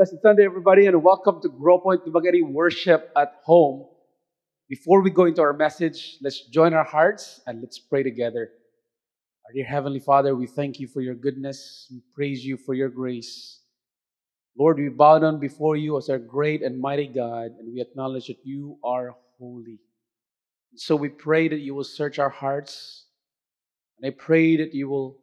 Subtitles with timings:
[0.00, 3.84] Blessed Sunday, everybody, and welcome to Grow Point Dumaguete Worship at Home.
[4.66, 8.48] Before we go into our message, let's join our hearts and let's pray together.
[9.44, 11.86] Our dear Heavenly Father, we thank you for your goodness.
[11.90, 13.60] We praise you for your grace.
[14.58, 18.28] Lord, we bow down before you as our great and mighty God, and we acknowledge
[18.28, 19.80] that you are holy.
[20.76, 23.04] So we pray that you will search our hearts,
[23.98, 25.18] and I pray that you will,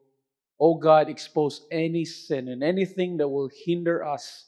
[0.59, 4.46] oh God, expose any sin and anything that will hinder us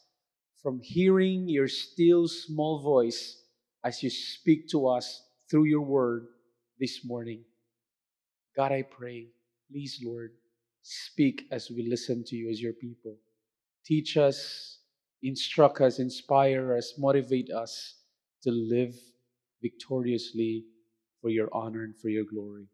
[0.62, 3.42] from hearing your still small voice
[3.84, 6.28] as you speak to us through your word
[6.80, 7.44] this morning.
[8.56, 9.28] God, I pray,
[9.72, 10.32] please, Lord,
[10.82, 13.16] speak as we listen to you as your people.
[13.86, 14.80] Teach us,
[15.24, 17.96] instruct us, inspire us, motivate us
[18.44, 18.96] to live
[19.62, 20.66] victoriously
[21.22, 22.68] for your honor and for your glory.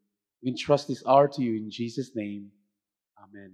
[0.43, 2.52] We entrust this hour to you in Jesus' name.
[3.21, 3.52] Amen.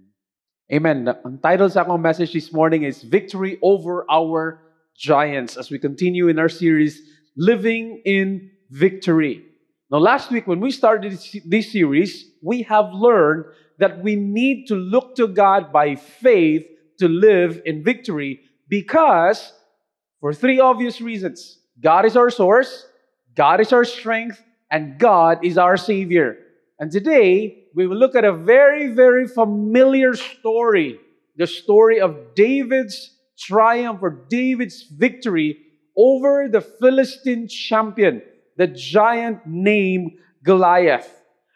[0.70, 1.08] Amen.
[1.08, 4.62] Ang title sa akong message this morning is Victory Over Our
[4.94, 7.02] Giants as we continue in our series,
[7.34, 9.42] Living in Victory.
[9.90, 13.50] Now, last week when we started this series, we have learned
[13.82, 16.64] that we need to look to God by faith
[17.00, 19.52] to live in victory because,
[20.20, 22.86] for three obvious reasons God is our source,
[23.34, 26.38] God is our strength, and God is our Savior.
[26.78, 30.98] And today, we will look at a very, very familiar story
[31.36, 35.58] the story of David's triumph or David's victory
[35.96, 38.20] over the Philistine champion,
[38.58, 40.12] the giant named
[40.44, 41.08] Goliath.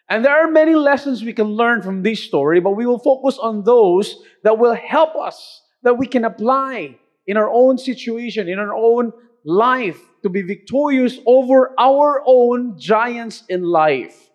[0.08, 3.38] And there are many lessons we can learn from this story, but we will focus
[3.38, 8.58] on those that will help us, that we can apply in our own situation, in
[8.58, 9.12] our own
[9.44, 14.26] life, to be victorious over our own giants in life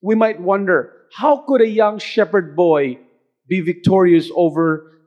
[0.00, 2.98] we might wonder how could a young shepherd boy
[3.46, 5.00] be victorious over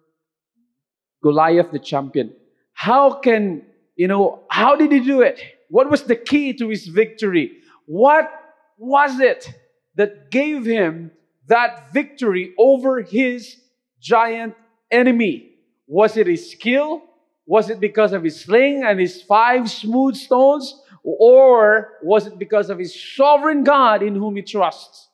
[1.23, 2.33] Goliath the champion?
[2.73, 3.63] How can,
[3.95, 5.41] you know, how did he do it?
[5.69, 7.59] What was the key to his victory?
[7.85, 8.31] What
[8.77, 9.52] was it
[9.95, 11.11] that gave him
[11.47, 13.57] that victory over his
[14.00, 14.56] giant
[14.90, 15.51] enemy?
[15.88, 17.03] Was it his skill?
[17.45, 20.81] Was it because of his sling and his five smooth stones?
[21.03, 25.09] Or was it because of his sovereign God in whom he trusts?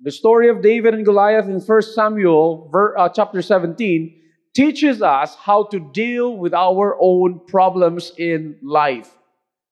[0.00, 4.14] The story of David and Goliath in 1 Samuel uh, chapter 17
[4.54, 9.12] teaches us how to deal with our own problems in life.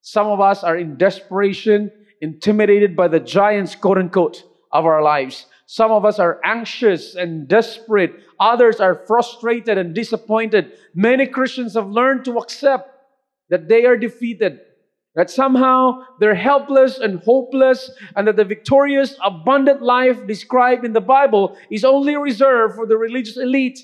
[0.01, 4.43] Some of us are in desperation, intimidated by the giants, quote unquote,
[4.73, 5.47] of our lives.
[5.67, 8.13] Some of us are anxious and desperate.
[8.41, 10.73] Others are frustrated and disappointed.
[10.93, 12.91] Many Christians have learned to accept
[13.49, 14.59] that they are defeated
[15.17, 21.01] that somehow they're helpless and hopeless, and that the victorious, abundant life described in the
[21.01, 23.81] Bible is only reserved for the religious elite.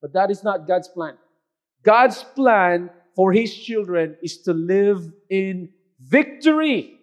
[0.00, 1.14] But that is not God's plan.
[1.82, 6.98] God's plan for His children is to live in victory.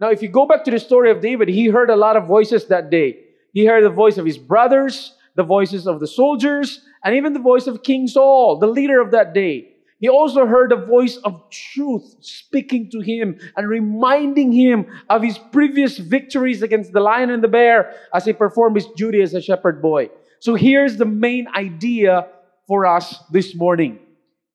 [0.00, 2.26] Now, if you go back to the story of David, he heard a lot of
[2.26, 3.18] voices that day.
[3.52, 7.38] He heard the voice of his brothers, the voices of the soldiers, and even the
[7.38, 9.73] voice of King Saul, the leader of that day.
[10.04, 15.38] He also heard a voice of truth speaking to him and reminding him of his
[15.38, 19.40] previous victories against the lion and the bear as he performed his duty as a
[19.40, 20.10] shepherd boy.
[20.40, 22.28] So here's the main idea
[22.66, 23.98] for us this morning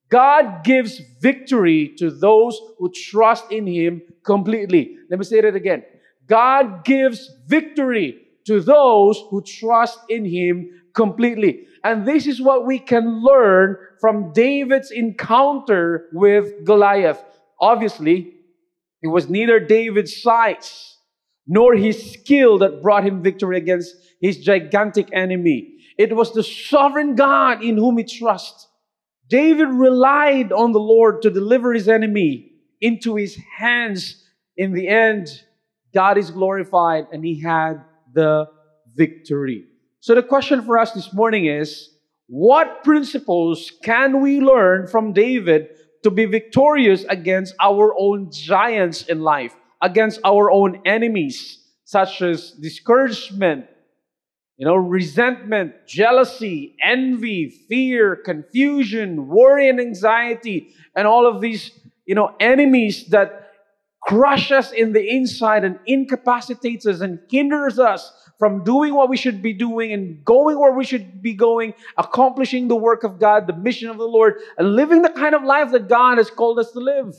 [0.09, 4.97] God gives victory to those who trust in him completely.
[5.09, 5.83] Let me say that again.
[6.27, 11.65] God gives victory to those who trust in him completely.
[11.85, 17.23] And this is what we can learn from David's encounter with Goliath.
[17.61, 18.33] Obviously,
[19.01, 20.97] it was neither David's size
[21.47, 25.77] nor his skill that brought him victory against his gigantic enemy.
[25.97, 28.67] It was the sovereign God in whom he trusts.
[29.29, 32.51] David relied on the Lord to deliver his enemy
[32.81, 34.21] into his hands.
[34.57, 35.27] In the end,
[35.93, 38.47] God is glorified and he had the
[38.97, 39.63] victory.
[40.01, 41.89] So the question for us this morning is
[42.27, 45.69] what principles can we learn from David
[46.03, 52.51] to be victorious against our own giants in life, against our own enemies, such as
[52.51, 53.65] discouragement,
[54.57, 61.71] you know, resentment, jealousy, envy, fear, confusion, worry, and anxiety, and all of these,
[62.05, 63.51] you know, enemies that
[64.01, 69.17] crush us in the inside and incapacitates us and hinders us from doing what we
[69.17, 73.45] should be doing and going where we should be going, accomplishing the work of God,
[73.45, 76.57] the mission of the Lord, and living the kind of life that God has called
[76.57, 77.15] us to live.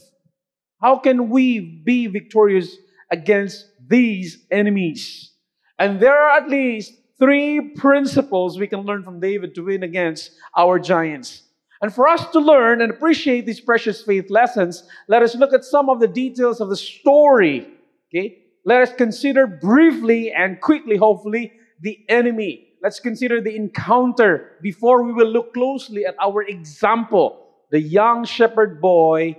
[0.81, 2.75] How can we be victorious
[3.11, 5.32] against these enemies?
[5.78, 10.32] And there are at least three principles we can learn from David to win against
[10.56, 11.43] our giants.
[11.82, 15.64] And for us to learn and appreciate these precious faith lessons, let us look at
[15.64, 17.69] some of the details of the story.
[18.08, 18.38] Okay?
[18.70, 21.50] Let us consider briefly and quickly, hopefully,
[21.82, 22.70] the enemy.
[22.81, 28.81] Let's consider the encounter before we will look closely at our example, the young shepherd
[28.81, 29.34] boy,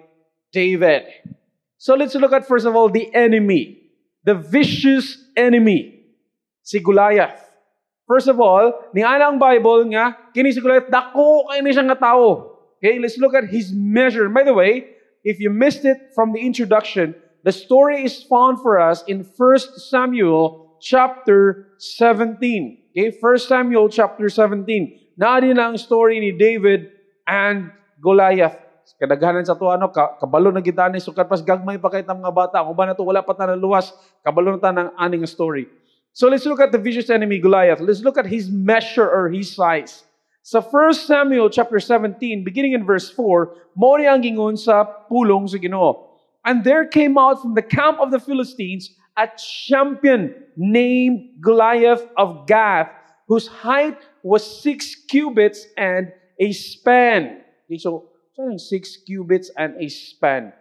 [0.51, 1.07] David.
[1.77, 3.79] So let's look at first of all the enemy,
[4.25, 6.03] the vicious enemy,
[6.61, 7.39] si Goliath.
[8.11, 12.59] First of all, ni ang Bible nga, kini si Goliath, dako kay ni nga tao.
[12.83, 14.27] Okay, let's look at his measure.
[14.27, 14.91] By the way,
[15.23, 19.81] if you missed it from the introduction, the story is found for us in 1
[19.89, 22.91] Samuel chapter 17.
[22.91, 25.15] Okay, 1 Samuel chapter 17.
[25.15, 26.91] Naadi na ang story ni David
[27.23, 27.71] and
[28.01, 28.57] Goliath.
[28.97, 32.61] Kadaghanan sa to ano, kabalo na kita ni sukat pas gagmay pa kay mga bata.
[32.61, 35.69] Kung ba na to wala pa ta luwas, kabalo na ng aning story.
[36.11, 37.79] So let's look at the vicious enemy Goliath.
[37.79, 40.03] Let's look at his measure or his size.
[40.43, 45.61] Sa 1 Samuel chapter 17, beginning in verse 4, mo ang gingon sa pulong sa
[45.61, 46.10] Ginoo.
[46.45, 49.27] And there came out from the camp of the Philistines a
[49.67, 52.89] champion named Goliath of Gath,
[53.27, 57.41] whose height was six cubits and a span.
[57.65, 58.09] Okay, so,
[58.57, 60.53] six cubits and a span.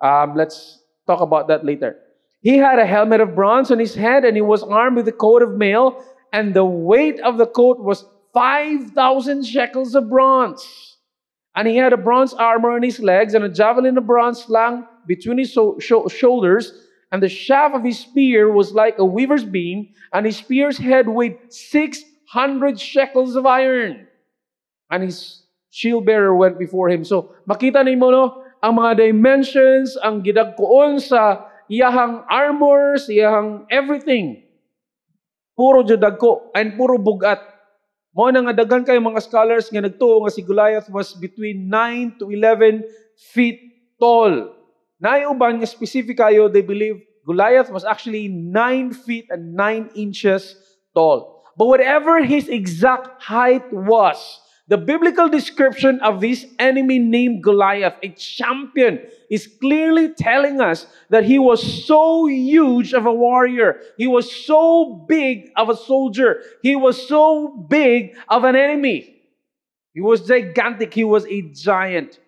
[0.00, 1.96] Um, let's talk about that later.
[2.42, 5.12] He had a helmet of bronze on his head, and he was armed with a
[5.12, 10.98] coat of mail, and the weight of the coat was 5,000 shekels of bronze.
[11.56, 14.86] And he had a bronze armor on his legs, and a javelin of bronze slung
[15.06, 16.74] between his so- sh- shoulders,
[17.12, 21.08] and the shaft of his spear was like a weaver's beam, and his spear's head
[21.08, 24.06] weighed 600 shekels of iron.
[24.90, 27.04] And his shield bearer went before him.
[27.04, 28.24] So, makita mo no,
[28.64, 34.42] ang mga dimensions, ang gidagkoon sa iyahang armors, iyahang everything.
[35.52, 37.40] Puro judagko and puro bugat.
[38.16, 42.16] Mo na nga daghan kay mga scholars nga nagtuo nga si Goliath was between 9
[42.16, 42.80] to 11
[43.36, 43.60] feet
[44.00, 44.55] tall.
[45.02, 50.56] Naiuban nga specific kayo, they believe Goliath was actually 9 feet and 9 inches
[50.94, 51.44] tall.
[51.56, 54.16] But whatever his exact height was,
[54.68, 58.98] The biblical description of this enemy named Goliath, a champion,
[59.30, 63.80] is clearly telling us that he was so huge of a warrior.
[63.96, 66.42] He was so big of a soldier.
[66.62, 69.22] He was so big of an enemy.
[69.94, 70.92] He was gigantic.
[70.92, 72.18] He was a giant.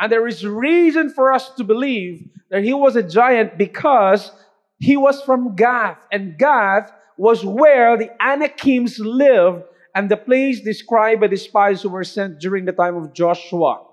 [0.00, 4.32] And there is reason for us to believe that he was a giant because
[4.80, 6.00] he was from Gath.
[6.08, 6.88] And Gath
[7.20, 12.40] was where the Anakims lived and the place described by the spies who were sent
[12.40, 13.84] during the time of Joshua.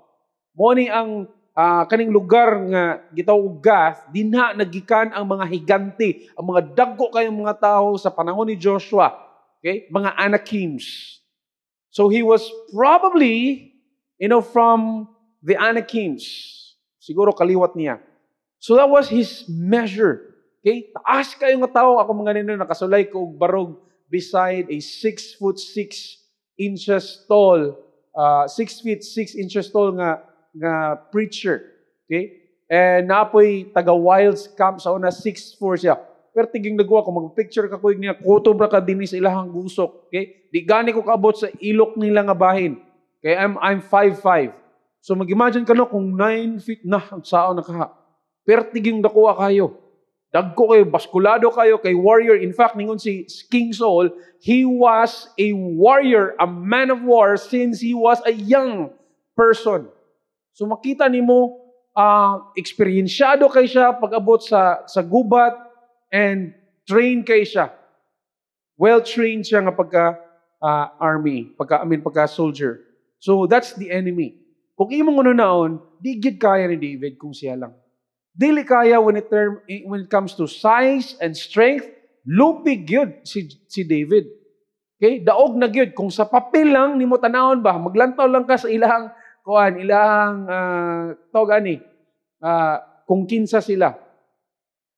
[0.56, 6.71] Mo ang uh, kaning lugar nga gitawag Gath, dinha nagikan ang mga higante, ang mga
[6.71, 9.12] dagko kayong mga tao sa panahon ni Joshua.
[9.59, 9.92] Okay?
[9.92, 11.19] Mga Anakims.
[11.92, 13.75] So he was probably,
[14.24, 15.12] you know, from
[15.44, 16.25] the Anakims.
[16.98, 18.01] Siguro kaliwat niya.
[18.60, 20.36] So that was his measure.
[20.62, 20.92] Okay?
[20.92, 23.78] Taas kayo nga tao, ako mga nino, nakasulay ko barog
[24.12, 26.19] beside a six foot six
[26.57, 27.75] inches tall,
[28.12, 30.19] uh, six feet six inches tall nga
[30.57, 31.80] nga preacher.
[32.07, 32.44] Okay?
[32.68, 35.95] And napoy taga Wilds Camp sa una six four siya.
[36.36, 40.12] Pero tiging nagawa ko mag-picture ka ko niya kutob ra ka dinhi sa ilahang gusok.
[40.12, 40.51] Okay?
[40.51, 42.83] Di gani ko kaabot sa ilok nila nga bahin.
[43.24, 43.40] Okay?
[43.40, 44.67] I'm I'm 5'5".
[45.02, 47.94] So mag-imagine ka no kung 9 feet na sao na ka.
[48.48, 49.76] Pero tiging nakuha kayo.
[50.28, 52.36] Dagko kayo, baskulado kayo kay warrior.
[52.36, 54.12] In fact, ningon si King Saul,
[54.44, 58.92] he was a warrior, a man of war since he was a young
[59.36, 59.88] person.
[60.52, 65.54] So makita nimo uh, eksperyensyado kay siya pag-abot sa sa gubat
[66.10, 66.54] and
[66.86, 67.71] train kay siya.
[68.78, 70.18] Well trained siya nga pagka
[70.62, 72.83] uh, army, pagka I mean pagka soldier.
[73.18, 74.46] So that's the enemy.
[74.78, 77.74] Kung imong uno naon, di gid kaya ni David kung siya lang.
[78.38, 79.57] Dili kaya when it, term,
[79.90, 81.90] when it comes to size and strength,
[82.30, 84.30] lupig yun si, si David.
[85.02, 85.26] Okay?
[85.26, 89.10] Daog na gyud kung sa papel lang nimo tanawon ba, maglantaw lang ka sa ilahang
[89.42, 91.81] kuan, ilahang uh, tawag ani,
[92.46, 92.78] uh,
[93.10, 93.98] kung kinsa sila.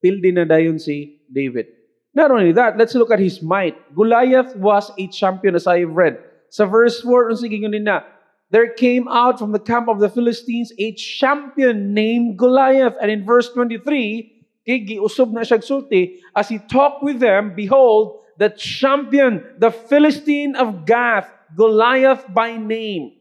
[0.04, 1.72] Pildi na dayon si David.
[2.12, 3.80] Not only that, let's look at his might.
[3.96, 6.20] Goliath was a champion as I read.
[6.52, 8.04] Sa verse 4, sige na,
[8.52, 12.96] there came out from the camp of the Philistines a champion named Goliath.
[13.02, 18.50] And in verse 23, giusub na siya sulti, as he talked with them, behold, the
[18.50, 23.14] champion, the Philistine of Gath, Goliath by name,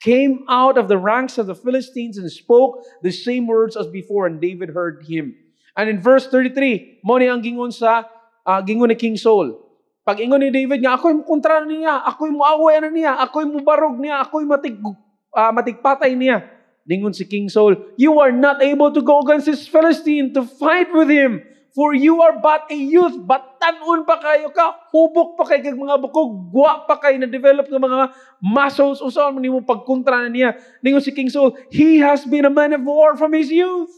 [0.00, 4.26] came out of the ranks of the Philistines and spoke the same words as before,
[4.26, 5.34] and David heard him.
[5.76, 8.04] And in verse 33, mo ni ang gingon sa
[8.46, 9.63] uh, gingon ni King Saul,
[10.04, 14.20] pag ingon ni David nga, ako'y kontra niya, ako'y muaway na niya, ako'y mubarog niya,
[14.20, 16.44] ako'y matig uh, matigpatay niya.
[16.84, 20.92] Ningon si King Saul, You are not able to go against this Philistine to fight
[20.92, 21.40] with him.
[21.74, 25.74] For you are but a youth, but tanon pa kayo ka, hubok pa kayo kag
[25.74, 30.30] mga bukog, gwa pa kayo na develop ng mga muscles, usaon mo nimo pagkontra na
[30.30, 30.54] niya.
[30.86, 33.90] Ningon si King Saul, he has been a man of war from his youth.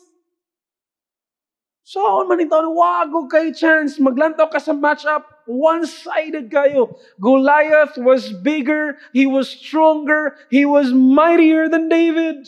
[1.85, 4.01] So, man ito, wag kay chance.
[4.01, 5.36] Maglantaw ka sa matchup.
[5.47, 6.99] One-sided kayo.
[7.21, 12.47] Goliath was bigger, he was stronger, he was mightier than David.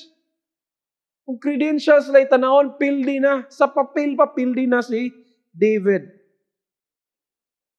[1.25, 3.45] Kung credentials lay tanawon, pildi na.
[3.49, 4.33] Sa papel pa,
[4.67, 5.13] na si
[5.53, 6.19] David.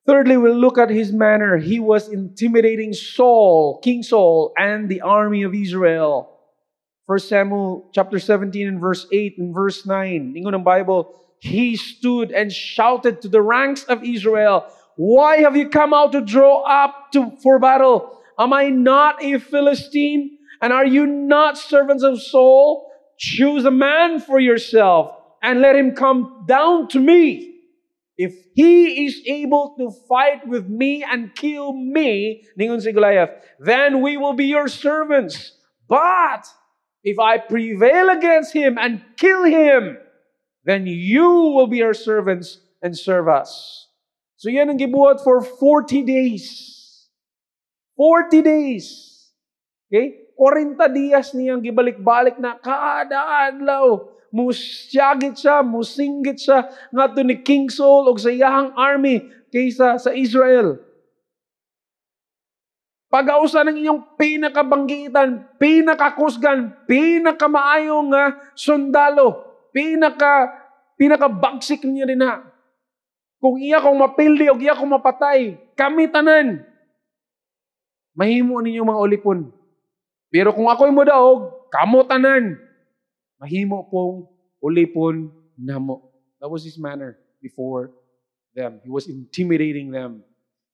[0.06, 1.58] Thirdly, we'll look at his manner.
[1.58, 6.30] He was intimidating Saul, King Saul, and the army of Israel.
[7.06, 10.34] 1 Samuel chapter 17 and verse 8 and verse 9.
[10.38, 11.10] Ingon ng Bible,
[11.42, 14.70] he stood and shouted to the ranks of Israel,
[15.02, 18.20] Why have you come out to draw up to, for battle?
[18.38, 20.38] Am I not a Philistine?
[20.62, 22.92] And are you not servants of Saul?
[23.18, 27.62] Choose a man for yourself and let him come down to me.
[28.18, 34.02] If he is able to fight with me and kill me, ningon si Goliath, then
[34.02, 35.54] we will be your servants.
[35.88, 36.46] But
[37.06, 39.98] if I prevail against him and kill him,
[40.66, 43.89] then you will be our servants and serve us.
[44.40, 46.48] So yan ang gibuhat for 40 days.
[48.00, 48.88] 40 days.
[49.92, 50.32] Okay?
[50.40, 54.00] 40 dias niyang gibalik-balik na kada adlaw.
[54.32, 60.80] Musyagit siya, musinggit siya ngadto ni King Saul og sa iyahang army kaysa sa Israel.
[63.10, 69.44] Pagausa ng inyong pinakabanggitan, pinakakusgan, pinakamaayong nga sundalo,
[69.74, 70.48] pinaka
[70.94, 72.49] pinakabagsik niya din na.
[73.40, 76.60] Kung iya kong mapildi o iya kong mapatay, kami tanan.
[78.12, 79.40] Mahimo ninyo mga ulipon.
[80.28, 82.60] Pero kung ako'y mo daog, kamo tanan.
[83.40, 84.28] Mahimo pong
[84.60, 86.12] ulipon namo.
[86.44, 87.96] That was his manner before
[88.52, 88.84] them.
[88.84, 90.28] He was intimidating them.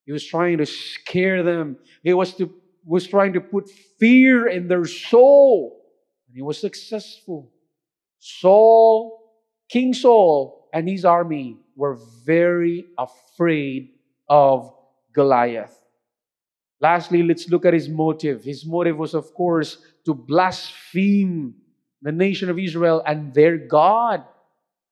[0.06, 1.78] He was trying to scare them.
[2.02, 2.50] He was to
[2.86, 5.86] was trying to put fear in their soul.
[6.30, 7.54] And he was successful.
[8.18, 9.22] Saul,
[9.70, 13.90] King Saul, and his army were very afraid
[14.28, 14.74] of
[15.14, 15.76] Goliath.
[16.82, 18.44] Lastly, let's look at his motive.
[18.44, 21.56] His motive was, of course, to blaspheme
[22.02, 24.24] the nation of Israel and their God.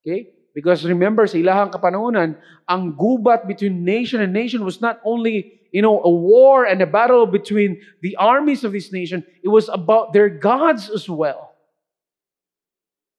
[0.02, 0.30] Okay?
[0.56, 2.38] Because remember, sa ilahang kapanahonan,
[2.70, 6.88] ang gubat between nation and nation was not only, you know, a war and a
[6.88, 11.58] battle between the armies of this nation, it was about their gods as well.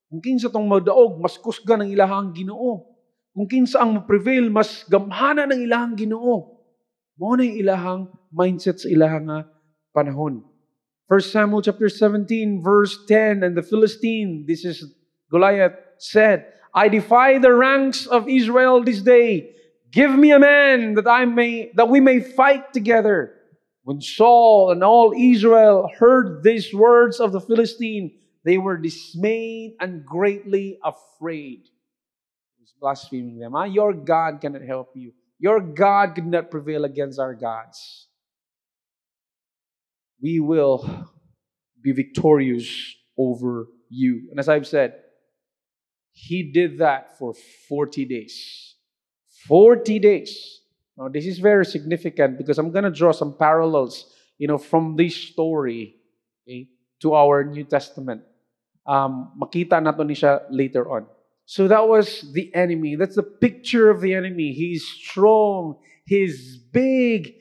[0.09, 2.94] Kung kinsa tong madaog, mas kusga ng ilahang ginoo.
[3.35, 6.55] Kung kinsa ang prevail, mas gamhana ng ilahang ginoo.
[7.19, 9.50] Mo na ilahang mindset sa ilahang nga
[9.91, 10.47] panahon.
[11.11, 14.88] 1 Samuel chapter 17 verse 10 and the Philistine this is
[15.31, 19.53] Goliath said I defy the ranks of Israel this day
[19.93, 23.37] give me a man that I may that we may fight together
[23.85, 28.17] when Saul and all Israel heard these words of the Philistine
[28.49, 31.69] they were dismayed and greatly afraid
[32.81, 37.35] blaspheming them ah, your God cannot help you your God could not prevail against our
[37.35, 38.09] gods
[40.25, 40.81] we will
[41.83, 44.28] be victorious over you.
[44.31, 44.95] And as I've said,
[46.12, 47.35] he did that for
[47.69, 48.75] 40 days.
[49.47, 50.61] 40 days.
[50.97, 54.07] Now, this is very significant because I'm going to draw some parallels,
[54.38, 55.97] you know, from this story
[56.49, 56.69] okay,
[57.02, 58.23] to our New Testament.
[58.87, 61.07] Um, makita nato ni siya later on.
[61.45, 62.97] So that was the enemy.
[62.97, 64.57] That's the picture of the enemy.
[64.57, 65.77] He's strong.
[66.09, 67.37] He's big.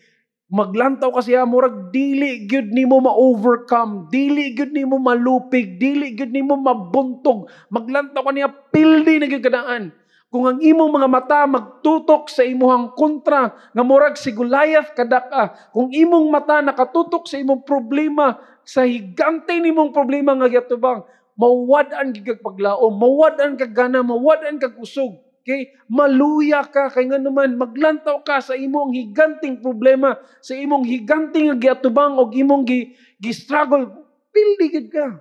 [0.54, 6.54] Maglantaw kasi ha, murag dili gyud nimo ma-overcome, dili gyud nimo malupig, dili gyud nimo
[6.54, 7.50] mabuntog.
[7.74, 9.84] Maglantaw kaniya pildi na kadaan.
[10.30, 15.94] Kung ang imong mga mata magtutok sa imuhang kontra, nga murag si Goliath kadaka, kung
[15.94, 21.06] imong mata nakatutok sa imong problema, sa higante nimong problema nga gyatubang,
[21.38, 25.18] mawad-an gigag paglaom, mawad-an kag gana, mawad-an kag usog.
[25.44, 25.76] Okay?
[25.92, 32.16] Maluya ka, kay nga naman, maglantaw ka sa imong higanting problema, sa imong higanting giatubang
[32.16, 33.92] o imong gi, gi-struggle,
[34.32, 35.20] pildigid ka.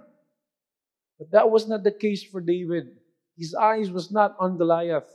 [1.18, 2.94] But that was not the case for David.
[3.34, 5.10] His eyes was not on Goliath.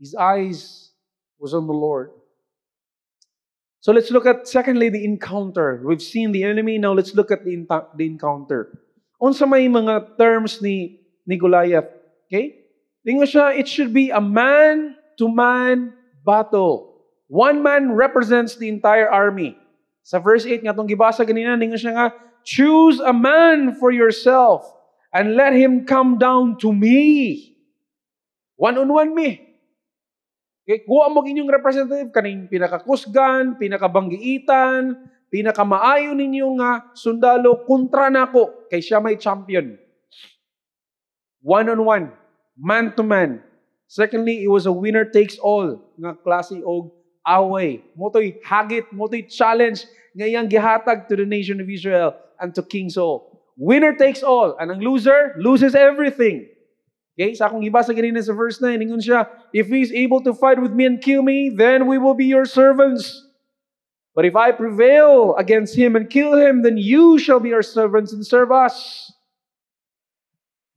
[0.00, 0.90] His eyes
[1.36, 2.10] was on the Lord.
[3.80, 5.80] So let's look at, secondly, the encounter.
[5.84, 7.64] We've seen the enemy, now let's look at the,
[7.96, 8.80] the encounter.
[9.20, 10.96] Unsa may mga terms ni,
[11.28, 11.92] ni Goliath.
[12.26, 12.64] Okay?
[13.04, 15.92] Tingnan siya, it should be a man-to-man
[16.24, 17.04] battle.
[17.28, 19.60] One man represents the entire army.
[20.00, 22.08] Sa verse 8 nga itong gibasa ganina, ningon siya nga,
[22.42, 24.64] choose a man for yourself
[25.12, 27.52] and let him come down to me.
[28.56, 29.50] One-on-one me.
[30.64, 34.96] Okay, kuha mo inyong representative, kaning pinakakusgan, pinakabanggiitan,
[35.30, 39.78] pinakamaayo ninyo nga sundalo kontra nako kay siya may champion.
[41.40, 42.12] One-on-one,
[42.58, 43.40] man-to-man.
[43.88, 46.92] Secondly, it was a winner takes all nga klase og
[47.26, 47.82] away.
[47.96, 52.90] Motoy hagit, motoy challenge nga iyang gihatag to the nation of Israel and to King
[52.90, 53.30] Saul.
[53.60, 54.56] Winner takes all.
[54.58, 56.48] And ang loser loses everything.
[57.14, 57.36] Okay?
[57.36, 60.56] Sa akong ibasa ganina sa verse 9, ingon siya, If he is able to fight
[60.56, 63.29] with me and kill me, then we will be your servants.
[64.14, 68.12] But if I prevail against him and kill him, then you shall be our servants
[68.12, 69.12] and serve us.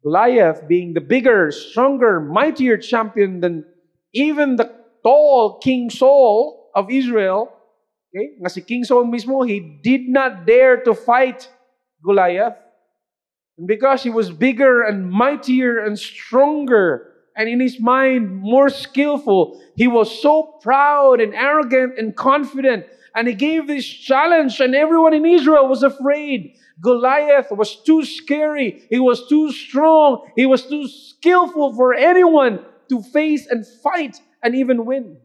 [0.04, 3.66] Goliath, being the bigger, stronger, mightier champion than
[4.13, 4.72] even the
[5.02, 7.52] tall King Saul of Israel,
[8.13, 11.50] okay, nga si King Saul mismo, he did not dare to fight
[12.04, 12.58] Goliath.
[13.58, 19.62] And because he was bigger and mightier and stronger, and in his mind more skillful,
[19.75, 22.86] he was so proud and arrogant and confident.
[23.15, 26.55] And he gave this challenge, and everyone in Israel was afraid.
[26.82, 28.84] Goliath was too scary.
[28.89, 30.32] He was too strong.
[30.36, 35.17] He was too skillful for anyone to face and fight and even win.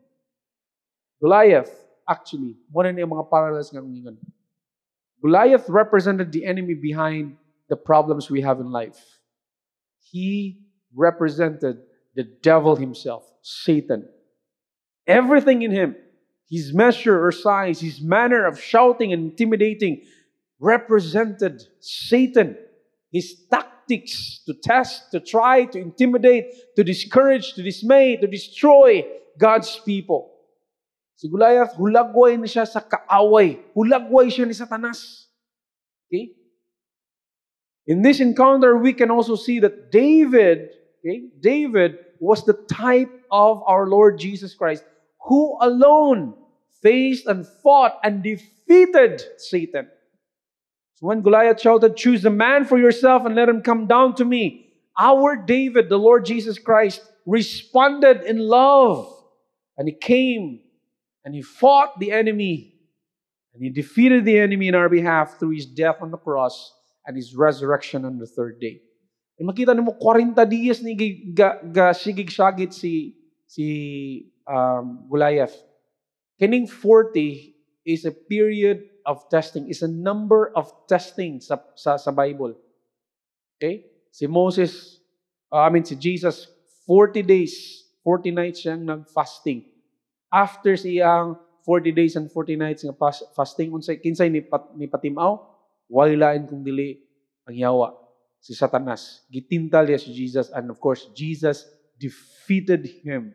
[1.22, 1.72] Goliath,
[2.08, 3.74] actually, one of the mga parallels.
[5.22, 7.36] Goliath represented the enemy behind
[7.68, 9.00] the problems we have in life.
[10.00, 10.60] He
[10.94, 11.78] represented
[12.14, 14.08] the devil himself, Satan.
[15.06, 15.96] Everything in him,
[16.48, 20.02] his measure or size, his manner of shouting and intimidating,
[20.58, 22.56] represented Satan.
[23.12, 29.04] His tactics to test, to try, to intimidate, to discourage, to dismay, to destroy
[29.38, 30.32] God's people.
[31.16, 33.58] Si Goliath, hulagway na siya sa kaaway.
[33.74, 35.26] Hulagway siya ni Satanas.
[36.06, 36.30] Okay?
[37.90, 43.62] In this encounter, we can also see that David, okay, David was the type of
[43.66, 44.84] our Lord Jesus Christ,
[45.26, 46.37] who alone
[46.82, 49.88] faced and fought and defeated Satan.
[50.94, 54.24] So when Goliath shouted, Choose a man for yourself and let him come down to
[54.24, 59.14] me, our David, the Lord Jesus Christ, responded in love.
[59.76, 60.60] And he came
[61.24, 62.74] and he fought the enemy
[63.54, 66.72] and he defeated the enemy in our behalf through his death on the cross
[67.06, 68.80] and his resurrection on the third day.
[69.38, 70.94] E makita nimo 40 dias ni
[71.34, 73.14] ga, ga sigig-sagit si
[73.46, 75.67] si um, Goliath.
[76.38, 82.14] Kining 40 is a period of testing, is a number of testing sa, sa, sa
[82.14, 82.54] Bible.
[83.58, 83.90] Okay?
[84.14, 85.02] Si Moses,
[85.50, 86.46] uh, I mean si Jesus,
[86.86, 89.66] 40 days, 40 nights siyang nag-fasting.
[90.30, 92.96] After siyang 40 days and 40 nights nga
[93.34, 95.42] fasting, unsay kinsay ni, pat, ni patimaw,
[95.90, 97.02] wailain kung dili
[97.44, 97.88] ang yawa
[98.38, 99.26] si Satanas.
[99.28, 101.66] Gitintal niya si Jesus and of course, Jesus
[101.98, 103.34] defeated him.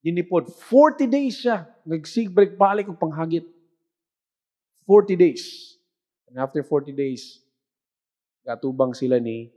[0.00, 1.68] Dinipod, 40 days siya.
[1.84, 3.44] Nagsigbalik balik ang panghagit.
[4.88, 5.76] 40 days.
[6.28, 7.42] And after 40 days,
[8.46, 9.52] katubang sila ni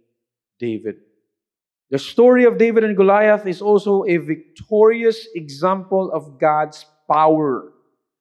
[0.59, 0.99] David.
[1.93, 7.71] The story of David and Goliath is also a victorious example of God's power.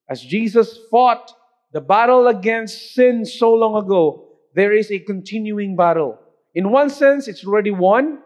[0.08, 1.32] As Jesus fought
[1.72, 6.18] the battle against sin so long ago, there is a continuing battle.
[6.54, 8.20] In one sense, it's already won,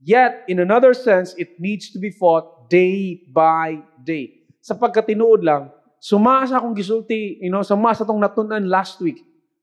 [0.00, 4.44] yet in another sense, it needs to be fought day by day.
[4.60, 9.20] Sapagkat tinuod lang, sumasa akong gisulti, you know, sumasa tong natunan last week.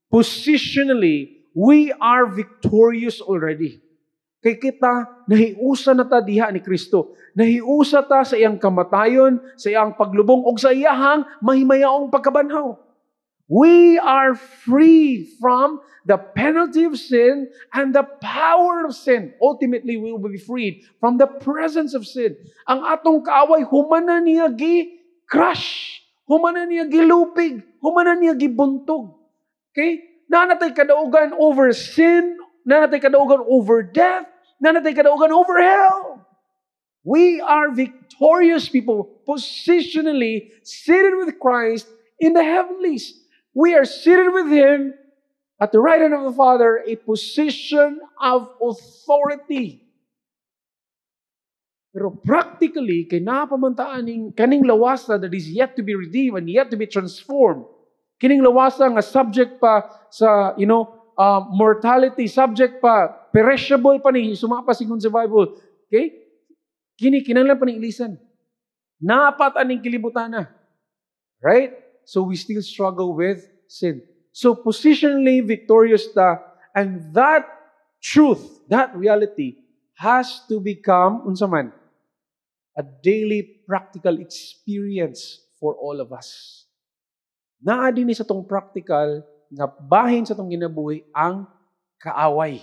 [0.08, 3.82] Positionally, we are victorious already.
[4.38, 7.18] Kay kita, nahiusa na ta diha ni Kristo.
[7.34, 12.87] Nahiusa ta sa iyang kamatayon, sa iyang paglubong, o sa iyahang mahimayaong pagkabanhaw.
[13.48, 19.32] We are free from the penalty of sin and the power of sin.
[19.40, 22.36] Ultimately, we will be freed from the presence of sin.
[22.68, 26.00] Ang atong kaaway, humana niya gi-crush.
[26.28, 27.64] Humana niya gilupig.
[27.80, 29.16] Humana niya gibuntog.
[29.72, 30.04] Okay?
[30.28, 32.36] Nanatay kadaugan over sin.
[32.68, 34.28] Nanatay kadaugan over death.
[34.60, 36.20] Nanatay kadaugan over hell.
[37.00, 41.88] We are victorious people, positionally seated with Christ
[42.20, 43.17] in the heavenlies.
[43.58, 44.94] We are seated with Him
[45.58, 49.82] at the right hand of the Father, a position of authority.
[51.90, 56.70] Pero practically, kay napamantaan ning kaning lawasa that is yet to be redeemed and yet
[56.70, 57.66] to be transformed.
[58.22, 64.38] Kining lawasa nga subject pa sa, you know, uh, mortality, subject pa, perishable pa ni,
[64.38, 65.58] sumapa sigun sa Bible.
[65.90, 66.14] Okay?
[66.94, 68.14] Kini, kinanglan pa ni ilisan.
[69.02, 70.46] Napat aning kilibutan na.
[71.42, 71.87] Right?
[72.08, 74.00] So we still struggle with sin.
[74.32, 76.40] So positionally victorious ta,
[76.72, 77.44] and that
[78.00, 79.60] truth, that reality,
[80.00, 81.68] has to become, unsa man,
[82.72, 86.64] a daily practical experience for all of us.
[87.60, 89.20] Naa din sa tong practical
[89.52, 91.44] nga bahin sa tong ginabuhi ang
[92.00, 92.56] kaaway.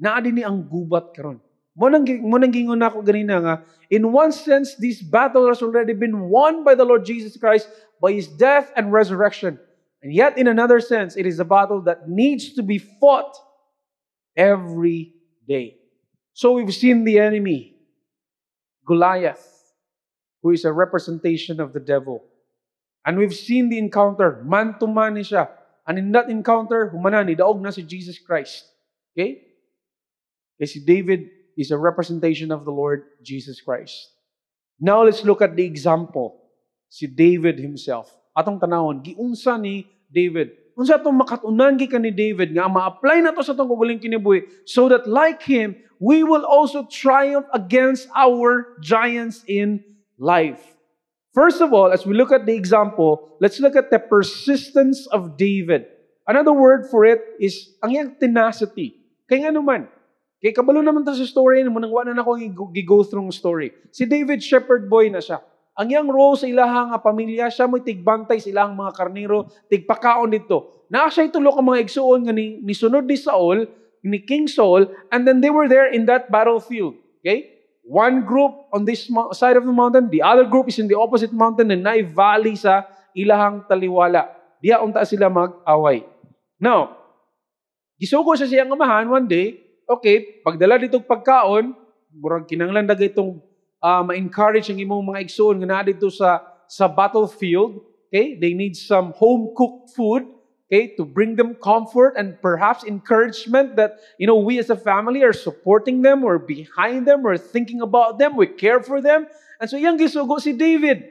[0.00, 1.38] Naa din ang gubat karon.
[1.80, 3.54] Mo nang mo nang gingon ako ganina nga
[3.88, 7.72] in one sense this battle has already been won by the Lord Jesus Christ
[8.04, 9.56] by his death and resurrection.
[10.04, 13.32] And yet in another sense it is a battle that needs to be fought
[14.36, 15.16] every
[15.48, 15.80] day.
[16.36, 17.80] So we've seen the enemy
[18.84, 19.40] Goliath
[20.44, 22.28] who is a representation of the devil.
[23.08, 25.48] And we've seen the encounter, man to man siya.
[25.88, 28.68] And in that encounter, humana ni daog na si Jesus Christ.
[29.16, 29.48] Okay?
[30.60, 33.94] Kasi David is a representation of the Lord Jesus Christ.
[34.80, 36.40] Now let's look at the example.
[36.88, 38.10] Si David himself.
[38.34, 40.56] Atong tanawon, giunsa ni David.
[40.80, 44.88] Unsa atong makatunan gi ni David nga ma-apply na to sa atong kuguling kinibuhi so
[44.88, 49.84] that like him, we will also triumph against our giants in
[50.16, 50.62] life.
[51.36, 55.36] First of all, as we look at the example, let's look at the persistence of
[55.36, 55.86] David.
[56.26, 58.98] Another word for it is ang iyang tenacity.
[59.28, 59.86] Kaya nga naman,
[60.40, 62.40] kay kabalo naman ta sa story, mo nang wala na ako
[62.72, 63.70] gi-go through story.
[63.92, 65.44] Si David, shepherd boy na siya.
[65.76, 70.88] Ang iyang role sa ilahang pamilya, siya mo tigbantay sa ilahang mga karnero, tigpakaon dito.
[70.88, 73.68] Naa siya itulok ang mga igsuon nga ni, ni sunod ni Saul,
[74.00, 76.96] ni King Saul, and then they were there in that battlefield.
[77.20, 77.60] Okay?
[77.86, 81.32] One group on this side of the mountain, the other group is in the opposite
[81.32, 84.30] mountain and nai valley sa ilahang taliwala.
[84.60, 86.04] Diya unta sila mag-away.
[86.60, 86.92] Now,
[87.96, 89.56] gisugo sa siyang amahan one day,
[89.90, 91.74] okay, pagdala dito pagkaon,
[92.14, 93.42] murag kinanglan dagay itong
[93.82, 98.38] uh, ma-encourage ang imong mga igsoon nga naa dito sa sa battlefield, okay?
[98.38, 100.22] They need some home cooked food
[100.70, 105.26] okay, to bring them comfort and perhaps encouragement that, you know, we as a family
[105.26, 109.26] are supporting them, or behind them, or thinking about them, we care for them.
[109.58, 111.10] And so, yang gisugo si David.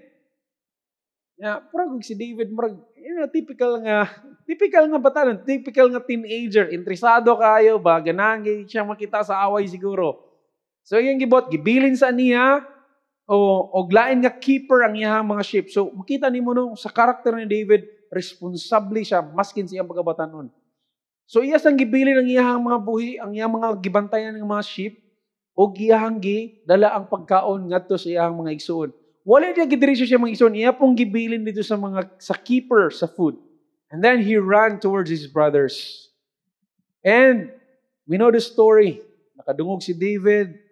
[1.35, 4.07] Yeah, parang si David, parang, you know, typical nga,
[4.49, 10.25] typical nga batanon, typical nga teenager, interesado kayo ba, ganahan siya makita sa away siguro.
[10.81, 12.65] So, yung gibot, gibilin sa niya,
[13.29, 13.37] o,
[13.69, 15.69] o lain nga keeper ang iyang mga sheep.
[15.69, 20.49] So, makita ni mo no, sa karakter ni David, responsable siya maskin siyang pagabatanon.
[21.29, 24.97] So iya sang gibili ng iyang mga buhi, ang iyang mga gibantayan ng mga sheep,
[25.53, 28.89] o iyang gi dala ang pagkaon ngadto sa iyang mga igsoon.
[29.21, 33.05] Wala dia gidiretso siya mga igsoon, iya pong gibilin dito sa mga sa keeper sa
[33.05, 33.37] food.
[33.89, 36.09] And then he ran towards his brothers.
[37.03, 37.51] And
[38.05, 39.01] we know the story.
[39.33, 40.69] Nakadungog si David,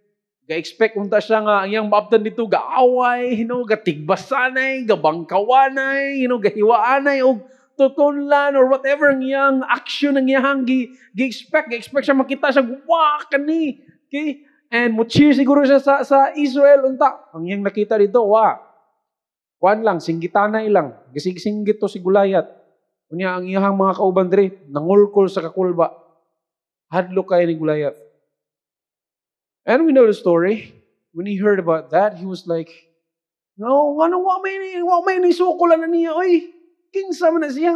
[0.47, 7.19] Ga-expect unta siya nga ang maabtan dito gaaway, you know, gatigbasanay, gabangkawanay, you know, gahiwaanay
[7.19, 7.43] og
[7.75, 11.67] tutunlan or whatever ang iyang action ang iyang gi, gi-expect.
[11.67, 13.84] Gi-expect siya makita siya, wah, kani.
[14.08, 14.47] Okay?
[14.71, 17.27] And mo cheer siguro siya sa, sa Israel unta.
[17.36, 18.56] Ang iyang nakita dito, wah.
[19.60, 20.95] Kuan lang, singgitanay lang.
[21.12, 22.47] Gisig-singgit to si Gulayat.
[23.07, 25.95] Unya ang iyang mga kauban diri, nangulkol sa kakulba.
[26.91, 27.95] Hadlo kay ni Gulayat.
[29.67, 30.71] And we know the story.
[31.11, 32.71] When he heard about that, he was like,
[33.57, 36.45] No, ano wa may ni wa may ni sukulan na niya oy.
[36.93, 37.73] Kinsa man na siya.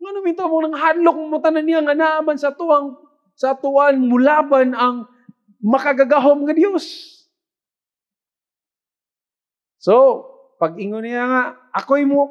[0.00, 2.96] Ngano minto mo nang hadlok mo tanan niya nga naaman sa tuwang
[3.36, 5.04] sa tuwan mulaban ang
[5.60, 7.14] makagagahom nga Dios.
[9.78, 10.24] So,
[10.58, 12.26] pag ingon niya nga, ako'y mo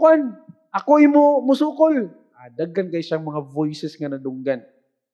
[0.71, 2.12] kwan, ako'y mo musukol.
[2.38, 4.62] Ah, daggan kay siyang mga voices nga nadunggan.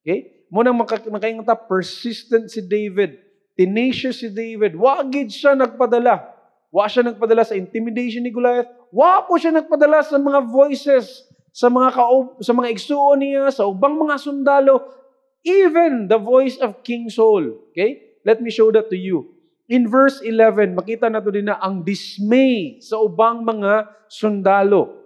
[0.03, 0.45] Okay?
[0.51, 4.73] Mo nang makakingata persistent si David Tenacious si David.
[4.73, 6.25] Wagid siya nagpadala.
[6.73, 8.69] Wa siya nagpadala sa intimidation ni Goliath.
[8.89, 13.69] Wa po siya nagpadala sa mga voices, sa mga kaob, sa mga igsuon niya, sa
[13.69, 14.81] ubang mga sundalo,
[15.45, 17.61] even the voice of King Saul.
[17.69, 18.17] Okay?
[18.25, 19.29] Let me show that to you.
[19.69, 25.02] In verse 11, makita nato din na ang dismay sa ubang mga sundalo.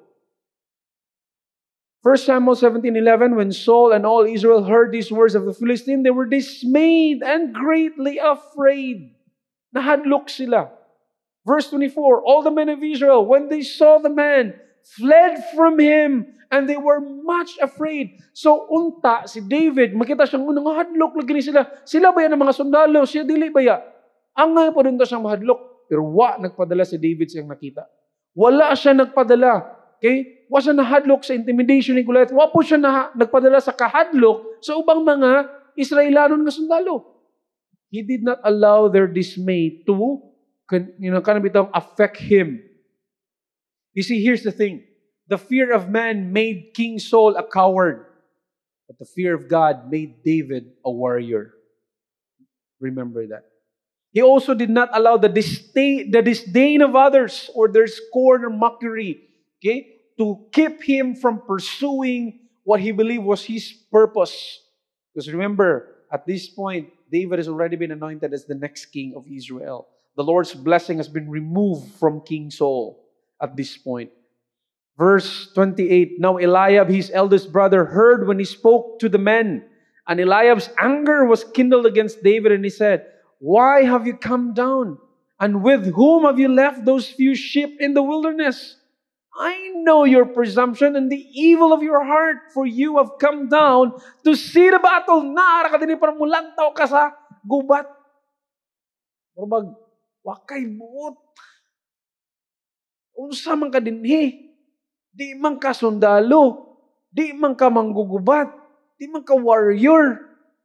[2.08, 6.16] 1 Samuel 17:11 when Saul and all Israel heard these words of the Philistine they
[6.16, 9.12] were dismayed and greatly afraid.
[9.76, 10.72] Nahadlok sila.
[11.44, 14.56] Verse 24 all the men of Israel when they saw the man
[14.96, 18.16] fled from him and they were much afraid.
[18.32, 21.68] So unta si David makita siyang unang hadlok lagi ni sila.
[21.84, 23.04] Sila ba yan ang mga sundalo?
[23.04, 23.84] Siya dili ba ya?
[24.32, 25.92] Ang nga pa doon siyang mahadlok.
[25.92, 27.84] Pero wa nagpadala si David siyang nakita.
[28.32, 29.77] Wala siya nagpadala.
[29.98, 30.38] Okay?
[30.48, 32.32] wa siya nahadlok sa intimidation ni Goliath.
[32.32, 37.04] Wa po siya na, nagpadala sa kahadlok sa ubang mga Israelanon nga sundalo.
[37.92, 40.24] He did not allow their dismay to,
[41.00, 42.64] you know, kind of affect him.
[43.92, 44.88] You see, here's the thing.
[45.28, 48.06] the fear of man made King Saul a coward,
[48.88, 51.54] but the fear of God made David a warrior.
[52.80, 53.44] Remember that.
[54.12, 58.50] He also did not allow the disdain, the disdain of others or their scorn or
[58.50, 59.27] mockery
[59.60, 64.60] okay, to keep him from pursuing what he believed was his purpose.
[65.14, 69.26] Because remember, at this point, David has already been anointed as the next king of
[69.28, 69.88] Israel.
[70.16, 73.04] The Lord's blessing has been removed from King Saul
[73.42, 74.10] at this point.
[74.98, 79.64] Verse 28 Now Eliab, his eldest brother, heard when he spoke to the men.
[80.08, 83.06] And Eliab's anger was kindled against David, and he said,
[83.40, 84.98] Why have you come down?
[85.40, 88.77] And with whom have you left those few sheep in the wilderness?
[89.38, 93.94] I know your presumption and the evil of your heart, for you have come down
[94.26, 95.22] to see the battle.
[95.22, 97.14] Naara ka din para mulantaw ka sa
[97.46, 97.86] gubat.
[99.38, 99.78] Murag,
[100.26, 101.22] wakay buot.
[103.14, 104.50] Unsa man ka dinhi?
[105.14, 106.74] Di man ka sundalo.
[107.14, 108.50] Di man ka manggugubat.
[108.98, 110.18] Di man ka warrior.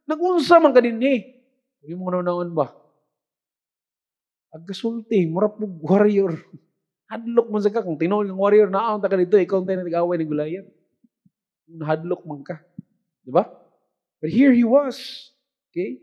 [0.09, 1.21] Nagunsa man ka dinhi.
[1.85, 2.73] Hindi mo naon ba?
[4.53, 6.41] Agkasulti, murap mo warrior.
[7.13, 7.69] Hadlok man sa.
[7.69, 10.65] Kung tinuod ng warrior na ang taka dito, ikaw ang tayo nag-away ng gulayan.
[11.85, 12.57] Hadlok man ka.
[13.21, 13.45] Di ba?
[14.25, 14.97] But here he was.
[15.69, 16.01] Okay?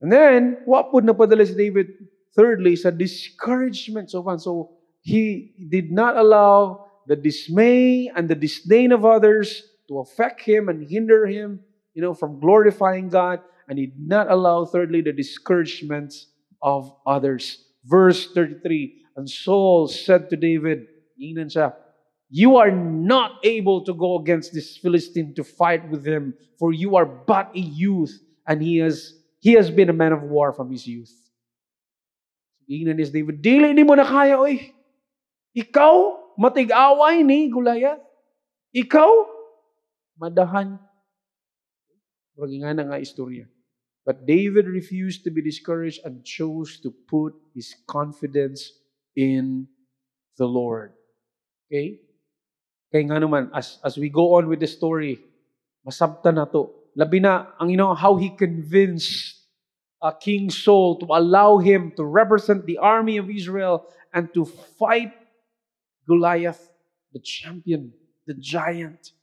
[0.00, 1.92] And then, what po napadala si David?
[2.32, 4.08] Thirdly, sa discouragement.
[4.08, 10.40] So, so he did not allow the dismay and the disdain of others to affect
[10.40, 11.60] him and hinder him,
[11.92, 13.44] you know, from glorifying God.
[13.68, 17.68] And he did not allow, thirdly, the discouragements of others.
[17.84, 20.88] Verse 33, And Saul said to David,
[21.20, 26.96] You are not able to go against this Philistine to fight with him, for you
[26.96, 28.16] are but a youth,
[28.48, 29.12] and he has
[29.44, 31.12] he has been a man of war from his youth.
[32.64, 34.72] Inan is David, Dili ni mo na kaya, oy.
[35.52, 35.94] Ikaw,
[36.40, 38.00] matig-away ni Gulayat.
[38.72, 39.10] Ikaw,
[40.16, 40.80] madahan.
[42.40, 43.44] Huwag nga na nga istorya.
[44.08, 48.80] But David refused to be discouraged and chose to put his confidence
[49.16, 49.66] in
[50.38, 50.92] the Lord.
[51.66, 52.00] Okay?
[52.90, 55.22] Kaya nga naman, as, as we go on with the story,
[55.86, 56.70] masabta na to.
[56.98, 59.46] Labi na, ang you know, how he convinced
[60.02, 64.44] uh, King Saul to allow him to represent the army of Israel and to
[64.78, 65.14] fight
[66.08, 66.68] Goliath,
[67.12, 67.92] the champion,
[68.26, 69.14] the giant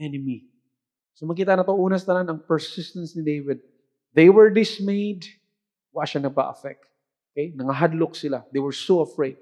[0.00, 0.48] enemy.
[1.14, 3.60] So makita na to unas tanan ang persistence ni David.
[4.16, 5.28] They were dismayed,
[5.92, 6.89] wa siya nagpa-affect.
[7.32, 7.52] Okay?
[7.56, 8.44] Nangahadlok sila.
[8.52, 9.36] They were so afraid.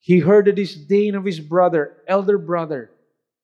[0.00, 2.90] He heard the disdain of his brother, elder brother.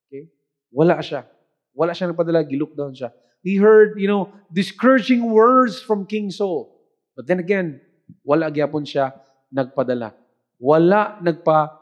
[0.08, 0.28] Okay?
[0.70, 1.24] Wala siya.
[1.72, 3.12] Wala siya nagpadala, gilook down siya.
[3.42, 6.68] He heard, you know, discouraging words from King Saul.
[7.16, 7.80] But then again,
[8.24, 9.16] wala gyapon siya
[9.48, 10.12] nagpadala.
[10.60, 11.72] Wala nagpa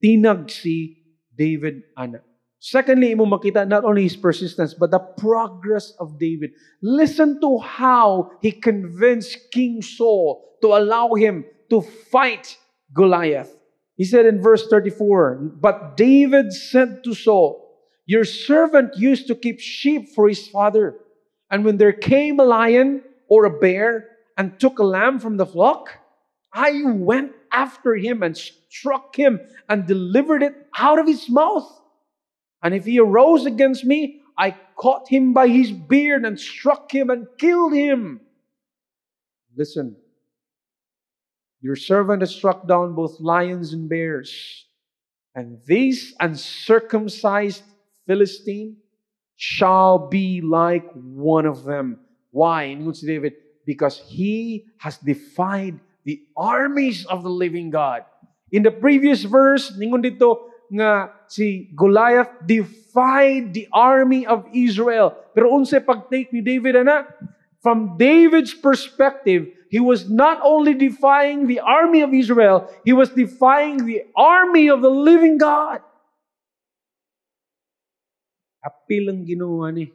[0.00, 0.96] tinag si
[1.28, 2.24] David ana.
[2.66, 6.50] Secondly, imo makita not only his persistence, but the progress of David.
[6.82, 12.58] Listen to how he convinced King Saul to allow him to fight
[12.92, 13.54] Goliath.
[13.94, 19.60] He said in verse 34, But David said to Saul, Your servant used to keep
[19.60, 20.96] sheep for his father.
[21.48, 25.46] And when there came a lion or a bear and took a lamb from the
[25.46, 25.90] flock,
[26.52, 31.70] I went after him and struck him and delivered it out of his mouth.
[32.62, 37.10] And if he arose against me, I caught him by his beard and struck him
[37.10, 38.20] and killed him.
[39.56, 39.96] Listen,
[41.60, 44.66] your servant has struck down both lions and bears,
[45.34, 47.62] and this uncircumcised
[48.06, 48.76] Philistine
[49.36, 52.00] shall be like one of them.
[52.30, 52.66] Why?
[52.66, 58.04] Ingon si David, because he has defied the armies of the living God.
[58.52, 65.14] In the previous verse, ningon dito nga si Goliath defied the army of Israel.
[65.34, 67.06] Pero unsa pag-take ni David ana?
[67.62, 73.82] From David's perspective, he was not only defying the army of Israel, he was defying
[73.84, 75.82] the army of the living God.
[78.62, 79.90] Apil ang ginawa ni.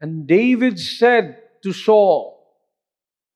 [0.00, 2.38] And David said to Saul,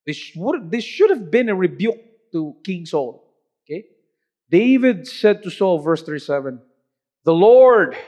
[0.06, 2.00] this would, this should have been a rebuke
[2.32, 3.23] to King Saul.
[4.54, 6.62] David said to Saul, verse 37,
[7.26, 7.98] The Lord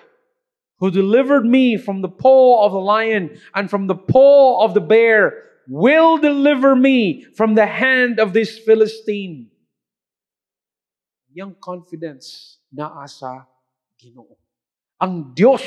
[0.79, 4.81] who delivered me from the paw of the lion and from the paw of the
[4.81, 9.51] bear will deliver me from the hand of this Philistine.
[11.35, 13.43] Yung confidence na asa
[13.99, 14.39] Ginoo.
[15.03, 15.67] Ang Diyos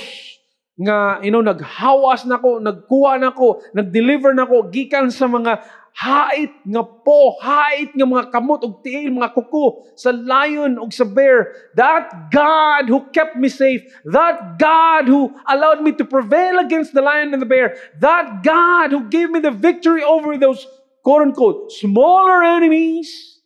[0.80, 5.60] nga you know naghawas nako, nagkuha nako, nagdeliver nako gikan sa mga
[5.96, 11.04] hait nga po, hait nga mga kamot ug tiil, mga kuko sa lion ug sa
[11.04, 11.54] bear.
[11.76, 17.02] That God who kept me safe, that God who allowed me to prevail against the
[17.02, 20.66] lion and the bear, that God who gave me the victory over those
[21.04, 23.40] quote unquote smaller enemies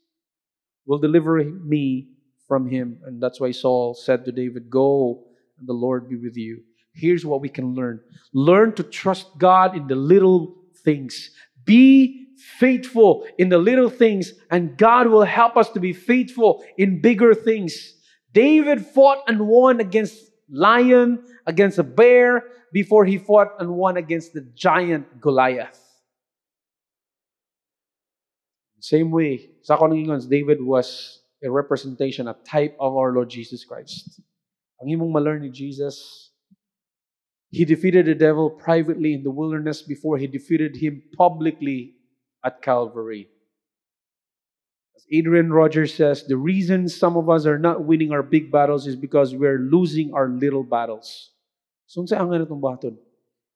[0.85, 2.09] will deliver me
[2.47, 2.99] from him.
[3.05, 5.25] And that's why Saul said to David, Go
[5.57, 6.61] and the Lord be with you.
[6.93, 8.01] Here's what we can learn
[8.33, 11.31] learn to trust God in the little things.
[11.65, 12.22] Be
[12.59, 17.33] faithful in the little things, and God will help us to be faithful in bigger
[17.33, 17.95] things.
[18.33, 24.33] David fought and won against lion, against a bear, before he fought and won against
[24.33, 25.79] the giant Goliath.
[28.79, 34.19] Same way, sa David was a representation, a type of our Lord Jesus Christ.
[34.81, 36.33] Ang imong ma-learn ni Jesus,
[37.53, 41.93] He defeated the devil privately in the wilderness before he defeated him publicly
[42.43, 43.29] at Calvary.
[44.95, 48.87] As Adrian Rogers says, the reason some of us are not winning our big battles
[48.87, 51.31] is because we're losing our little battles.
[51.87, 52.05] So?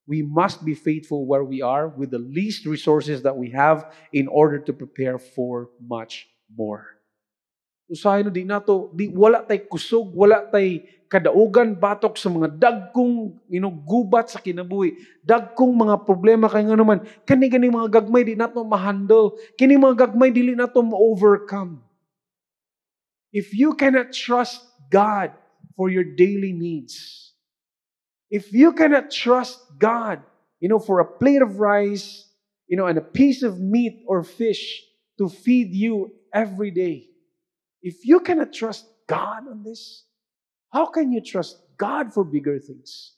[0.07, 4.27] We must be faithful where we are with the least resources that we have in
[4.27, 6.96] order to prepare for much more.
[7.87, 13.31] Usahay no, di nato, di, wala tay kusog, wala tay kadaugan batok sa mga dagkong
[13.47, 14.99] you know, gubat sa kinabuhi.
[15.23, 19.39] Dagkong mga problema kay nga naman, kani gani mga gagmay di nato ma-handle.
[19.55, 21.79] Kini mga gagmay dili nato ma-overcome.
[23.31, 25.31] If you cannot trust God
[25.79, 27.31] for your daily needs,
[28.27, 30.19] if you cannot trust God,
[30.59, 32.27] you know, for a plate of rice,
[32.67, 34.83] you know, and a piece of meat or fish
[35.19, 37.07] to feed you every day,
[37.81, 40.05] If you cannot trust God on this,
[40.71, 43.13] how can you trust God for bigger things?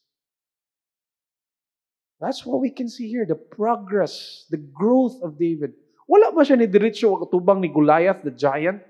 [2.20, 5.74] That's what we can see here, the progress, the growth of David.
[6.08, 8.84] Wala ba siya ni diretso katubang ni Goliath, the giant?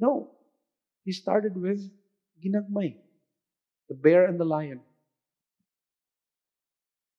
[0.00, 0.34] No.
[1.04, 1.78] He started with
[2.42, 2.96] ginagmay,
[3.88, 4.80] the bear and the lion.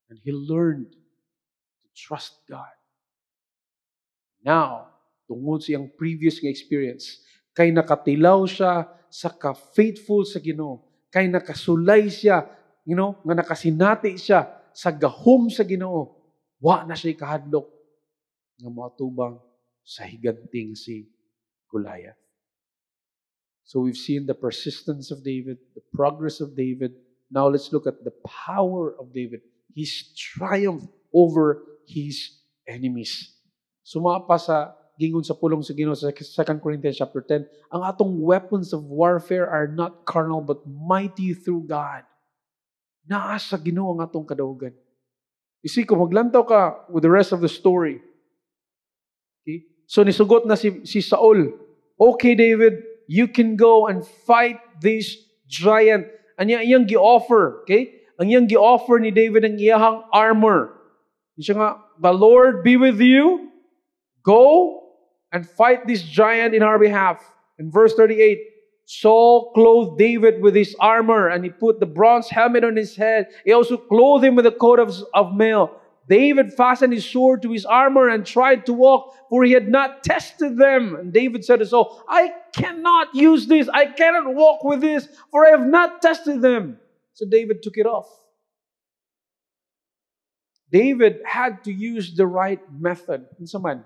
[0.10, 2.76] And he learned to trust God.
[4.44, 4.87] Now,
[5.28, 12.08] tungod sa iyang previous nga experience, kay nakatilaw siya sa ka-faithful sa Ginoo, kay nakasulay
[12.08, 12.48] siya,
[12.88, 16.16] you know, nga nakasinati siya sa gahom sa Ginoo,
[16.64, 17.68] wa na siya kahadlok
[18.58, 19.38] nga moatubang
[19.84, 21.08] sa higanting si
[21.70, 22.18] Goliath.
[23.68, 26.96] So we've seen the persistence of David, the progress of David.
[27.28, 29.44] Now let's look at the power of David.
[29.76, 32.32] His triumph over his
[32.64, 33.36] enemies.
[33.84, 38.74] Sumapa sa gingon sa pulong sa Ginoo sa 2 Corinthians chapter 10, ang atong weapons
[38.74, 42.02] of warfare are not carnal but mighty through God.
[43.06, 44.74] Naa sa Ginoo ang atong kadaugan.
[45.68, 48.02] See, kung maglantaw ka with the rest of the story,
[49.44, 49.68] okay?
[49.86, 51.54] So nisugot na si, si Saul,
[52.00, 56.10] okay David, you can go and fight this giant.
[56.40, 58.02] Anya iyang gi-offer, okay?
[58.18, 60.74] Ang iyang gi-offer ni David ang iyahang armor.
[61.38, 61.70] Siya nga,
[62.02, 63.54] the Lord be with you.
[64.26, 64.87] Go
[65.32, 67.24] and fight this giant in our behalf.
[67.60, 68.40] In verse 38,
[68.86, 73.28] Saul clothed David with his armor and he put the bronze helmet on his head.
[73.44, 75.82] He also clothed him with a coat of, of mail.
[76.08, 80.04] David fastened his sword to his armor and tried to walk, for he had not
[80.04, 80.96] tested them.
[80.96, 83.68] And David said to Saul, I cannot use this.
[83.68, 86.80] I cannot walk with this, for I have not tested them.
[87.14, 88.08] So David took it off.
[90.72, 93.26] David had to use the right method.
[93.62, 93.84] man,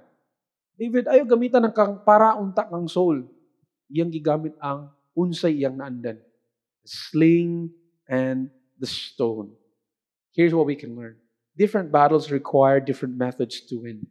[0.82, 3.30] David, ayaw gamitan ng kang para unta kang Saul.
[3.86, 6.18] Iyang gigamit ang unsay iyang naandan.
[6.82, 7.70] Sling
[8.10, 8.50] and
[8.82, 9.54] the stone.
[10.34, 11.22] Here's what we can learn.
[11.54, 14.10] Different battles require different methods to win.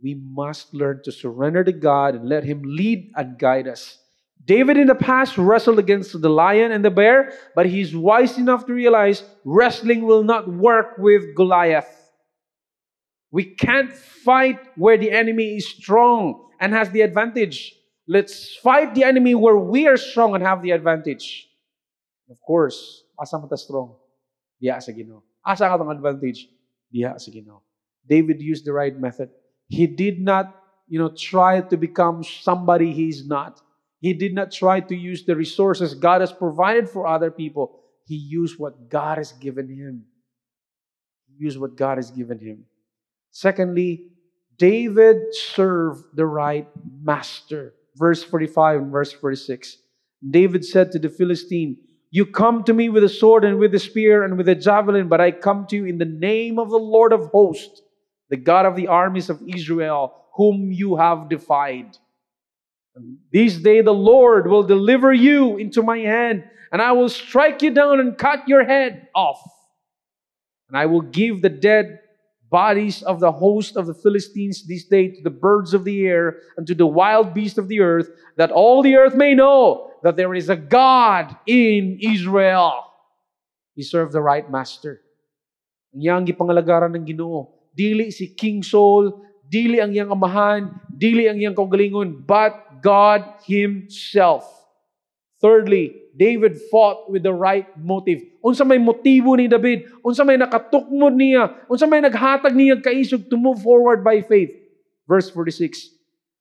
[0.00, 4.00] We must learn to surrender to God and let Him lead and guide us.
[4.48, 8.64] David in the past wrestled against the lion and the bear, but he's wise enough
[8.64, 12.07] to realize wrestling will not work with Goliath.
[13.30, 17.74] We can't fight where the enemy is strong and has the advantage.
[18.06, 21.48] Let's fight the enemy where we are strong and have the advantage.
[22.30, 23.96] Of course, asa mata strong?
[24.62, 25.22] Diya sa Ginoo.
[25.44, 26.48] Asa ka advantage?
[26.92, 27.60] Diya sa Ginoo.
[28.08, 29.28] David used the right method.
[29.68, 30.56] He did not,
[30.88, 33.60] you know, try to become somebody he's not.
[34.00, 37.80] He did not try to use the resources God has provided for other people.
[38.06, 40.04] He used what God has given him.
[41.28, 42.64] He used what God has given him.
[43.38, 44.08] Secondly,
[44.56, 46.66] David served the right
[47.04, 47.72] master.
[47.94, 49.76] Verse 45 and verse 46.
[50.28, 51.76] David said to the Philistine,
[52.10, 55.06] You come to me with a sword and with a spear and with a javelin,
[55.06, 57.80] but I come to you in the name of the Lord of hosts,
[58.28, 61.96] the God of the armies of Israel, whom you have defied.
[63.32, 67.70] This day the Lord will deliver you into my hand, and I will strike you
[67.70, 69.40] down and cut your head off.
[70.68, 72.00] And I will give the dead
[72.48, 76.40] bodies of the host of the Philistines this day to the birds of the air
[76.56, 80.16] and to the wild beasts of the earth, that all the earth may know that
[80.16, 82.84] there is a God in Israel.
[83.74, 85.00] He served the right master.
[85.94, 89.12] Ang iyang gipangalagaran ng Ginoo, dili si King Saul,
[89.46, 94.57] dili ang iyang amahan, dili ang iyang kaugalingon, but God Himself.
[95.40, 98.22] Thirdly, David fought with the right motive.
[98.44, 103.36] Unsa may motibo ni David, unsa may nakatukmod niya, unsa may naghatag niya kaisog to
[103.36, 104.50] move forward by faith.
[105.06, 105.90] Verse 46.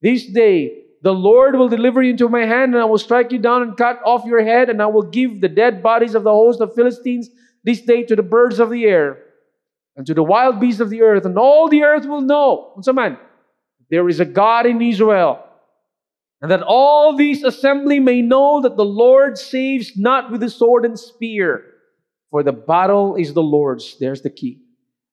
[0.02, 3.38] This day the Lord will deliver you into my hand, and I will strike you
[3.38, 6.34] down and cut off your head, and I will give the dead bodies of the
[6.34, 7.30] host of Philistines
[7.64, 9.20] this day to the birds of the air
[9.96, 12.94] and to the wild beasts of the earth, and all the earth will know, unsa
[12.94, 13.18] man,
[13.90, 15.44] there is a God in Israel.
[16.42, 20.86] And that all these assembly may know that the Lord saves not with the sword
[20.86, 21.64] and spear,
[22.30, 23.98] for the battle is the Lord's.
[24.00, 24.62] There's the key.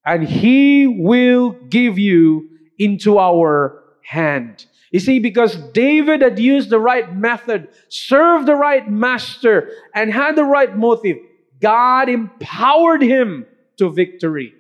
[0.04, 4.66] And he will give you into our hand.
[4.90, 10.36] You see, because David had used the right method, served the right master, and had
[10.36, 11.16] the right motive,
[11.60, 13.46] God empowered him
[13.78, 14.52] to victory.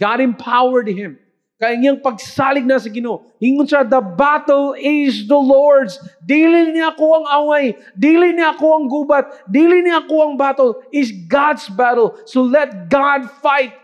[0.00, 1.18] God empowered him.
[1.60, 3.36] Kaya niyang pagsalig na sa Ginoo.
[3.36, 6.00] Hingon siya, the battle is the Lord's.
[6.24, 7.76] Dili niya ako ang away.
[7.92, 9.28] Dili niya ako ang gubat.
[9.44, 10.80] Dili niya ako ang battle.
[10.88, 12.16] Is God's battle.
[12.24, 13.76] So let God fight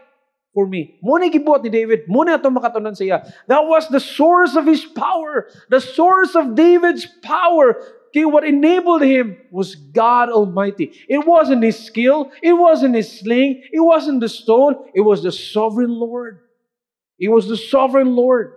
[0.57, 0.97] for me.
[1.05, 2.09] Muna gibuhat ni David.
[2.09, 3.29] Muna ito makatunan siya.
[3.45, 5.53] That was the source of his power.
[5.69, 7.77] The source of David's power.
[8.09, 10.97] Okay, what enabled him was God Almighty.
[11.13, 12.33] It wasn't his skill.
[12.41, 13.69] It wasn't his sling.
[13.69, 14.81] It wasn't the stone.
[14.97, 16.41] It was the sovereign Lord.
[17.19, 18.53] It was the sovereign Lord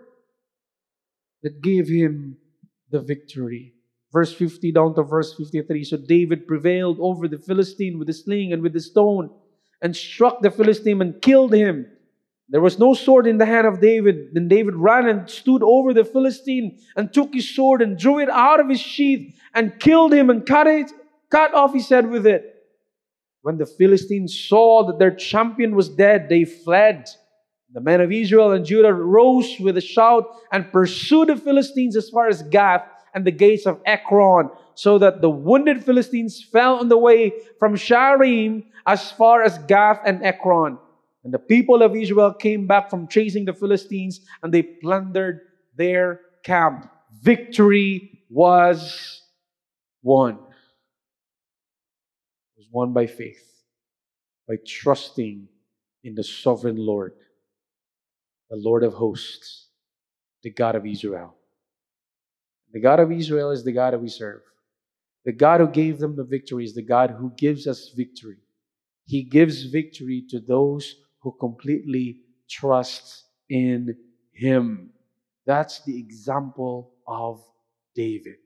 [1.43, 2.37] that gave him
[2.91, 3.73] the victory.
[4.11, 5.83] Verse 50 down to verse 53.
[5.83, 9.29] So David prevailed over the Philistine with the sling and with the stone
[9.81, 11.85] and struck the Philistine and killed him.
[12.49, 14.33] There was no sword in the hand of David.
[14.33, 18.29] Then David ran and stood over the Philistine and took his sword and drew it
[18.29, 20.91] out of his sheath and killed him and cut it,
[21.29, 22.55] cut off his head with it.
[23.43, 27.07] When the Philistines saw that their champion was dead, they fled.
[27.71, 32.09] The men of Israel and Judah rose with a shout and pursued the Philistines as
[32.09, 36.89] far as Gath and the gates of Ekron, so that the wounded Philistines fell on
[36.89, 40.79] the way from Shaaraim as far as Gath and Ekron.
[41.23, 45.41] And the people of Israel came back from chasing the Philistines and they plundered
[45.75, 46.89] their camp.
[47.21, 49.21] Victory was
[50.01, 50.35] won.
[50.35, 50.39] It
[52.57, 53.43] was won by faith,
[54.47, 55.47] by trusting
[56.03, 57.13] in the sovereign Lord
[58.49, 59.69] the Lord of hosts,
[60.43, 61.35] the God of Israel.
[62.73, 64.41] The God of Israel is the God that we serve.
[65.25, 68.37] The God who gave them the victory is the God who gives us victory.
[69.05, 73.95] He gives victory to those who completely trust in
[74.31, 74.91] Him.
[75.45, 77.41] That's the example of
[77.95, 78.37] David.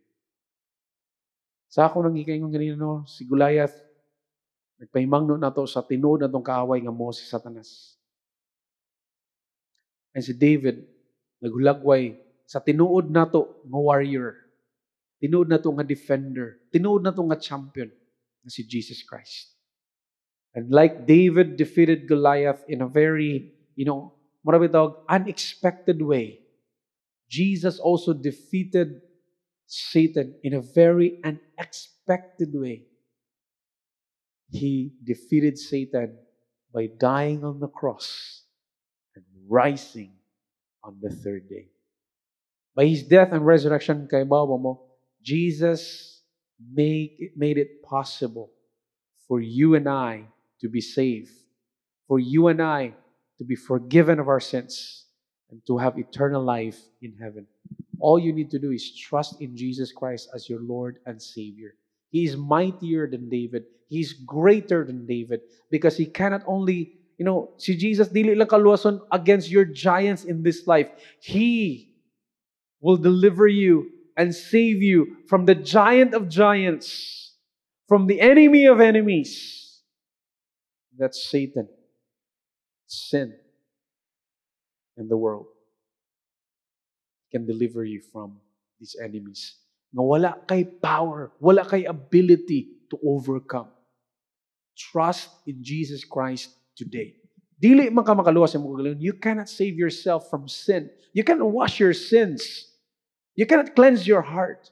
[1.68, 3.76] Sa ako nang ikay ganino, no, si Goliath,
[4.80, 7.98] nagpahimang na to sa tinood na tong kaaway nga mo si Satanas.
[10.14, 10.86] And si David,
[11.42, 14.38] naghulagway sa tinuod nato nga warrior.
[15.18, 16.62] Tinuod nato nga defender.
[16.70, 17.90] Tinuod nato nga champion
[18.46, 19.58] na si Jesus Christ.
[20.54, 24.14] And like David defeated Goliath in a very, you know,
[24.46, 26.46] marami tawag, unexpected way,
[27.26, 29.02] Jesus also defeated
[29.66, 32.86] Satan in a very unexpected way.
[34.54, 36.22] He defeated Satan
[36.70, 38.43] by dying on the cross
[39.48, 40.12] rising
[40.84, 41.68] on the third day.
[42.76, 44.82] By his death and resurrection, mo,
[45.22, 46.22] Jesus
[46.74, 48.52] made it possible
[49.28, 50.26] for you and I
[50.62, 51.32] to be saved,
[52.08, 52.94] for you and I
[53.38, 55.06] to be forgiven of our sins,
[55.50, 57.48] and to have eternal life in heaven.
[58.00, 61.76] All you need to do is trust in Jesus Christ as your Lord and Savior.
[62.10, 63.64] He is mightier than David.
[63.88, 68.48] He is greater than David because he cannot only you know, si Jesus dili lang
[68.48, 70.90] kaluwason against your giants in this life.
[71.22, 71.94] He
[72.82, 77.34] will deliver you and save you from the giant of giants,
[77.88, 79.82] from the enemy of enemies.
[80.98, 81.68] That's Satan,
[82.86, 83.34] sin,
[84.98, 85.48] and the world.
[87.32, 88.38] Can deliver you from
[88.80, 89.58] these enemies.
[89.94, 93.70] Na wala kay power, wala kay ability to overcome.
[94.78, 97.16] Trust in Jesus Christ today.
[97.62, 98.60] Dili man ka makaluwas sa
[99.00, 100.90] You cannot save yourself from sin.
[101.14, 102.68] You cannot wash your sins.
[103.36, 104.70] You cannot cleanse your heart.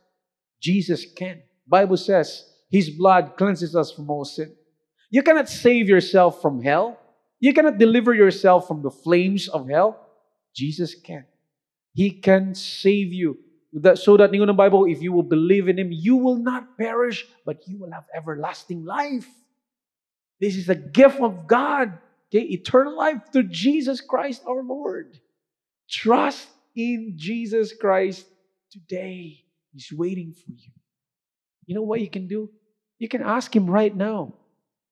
[0.59, 1.41] Jesus can.
[1.67, 4.53] Bible says his blood cleanses us from all sin.
[5.09, 6.97] You cannot save yourself from hell.
[7.39, 9.99] You cannot deliver yourself from the flames of hell.
[10.55, 11.25] Jesus can.
[11.93, 13.37] He can save you.
[13.73, 16.77] That, so that in the Bible, if you will believe in Him, you will not
[16.77, 19.27] perish, but you will have everlasting life.
[20.41, 21.99] This is a gift of God.
[22.33, 25.19] Okay, eternal life through Jesus Christ our Lord.
[25.89, 28.25] Trust in Jesus Christ
[28.71, 29.43] today.
[29.73, 30.71] He's waiting for you.
[31.67, 32.49] You know what you can do?
[32.99, 34.33] You can ask Him right now.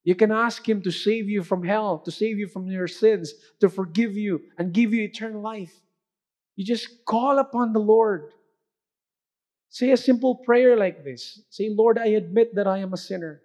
[0.03, 3.33] You can ask Him to save you from hell, to save you from your sins,
[3.59, 5.73] to forgive you, and give you eternal life.
[6.55, 8.31] You just call upon the Lord.
[9.69, 13.41] Say a simple prayer like this Say, Lord, I admit that I am a sinner.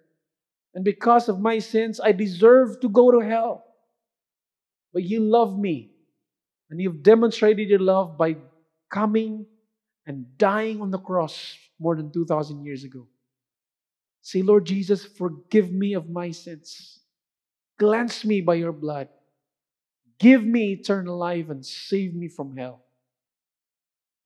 [0.75, 3.63] And because of my sins, I deserve to go to hell.
[4.93, 5.91] But you love me.
[6.69, 8.35] And you've demonstrated your love by
[8.91, 9.45] coming
[10.05, 13.07] and dying on the cross more than 2,000 years ago.
[14.21, 16.99] Say, Lord Jesus, forgive me of my sins.
[17.79, 19.07] Cleanse me by your blood.
[20.19, 22.83] Give me eternal life and save me from hell.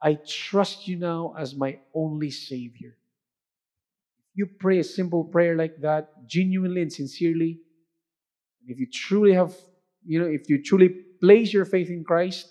[0.02, 2.95] I trust you now as my only Savior.
[4.40, 7.60] You pray a simple prayer like that, genuinely and sincerely,
[8.66, 9.54] if you truly have,
[10.06, 10.88] you know, if you truly
[11.20, 12.48] place your faith in Christ,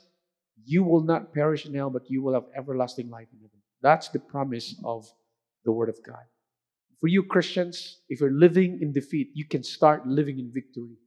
[0.67, 3.59] you will not perish in hell, but you will have everlasting life in heaven.
[3.81, 5.11] That's the promise of
[5.65, 6.27] the Word of God.
[7.01, 10.99] For you Christians, if you're living in defeat, you can start living in victory.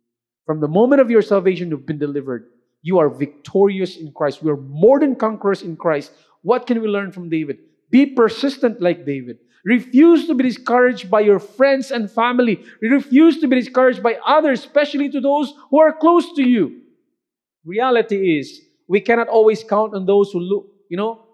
[0.48, 2.48] From the moment of your salvation, you've been delivered.
[2.82, 4.42] You are victorious in Christ.
[4.42, 6.12] We are more than conquerors in Christ.
[6.42, 7.60] What can we learn from David?
[7.92, 9.38] Be persistent like David.
[9.64, 12.64] Refuse to be discouraged by your friends and family.
[12.82, 16.82] Refuse to be discouraged by others, especially to those who are close to you.
[17.64, 21.26] Reality is, we cannot always count on those who look, you know,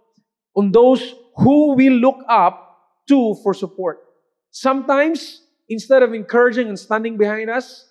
[0.55, 3.99] on those who we look up to for support.
[4.51, 7.89] Sometimes, instead of encouraging and standing behind us,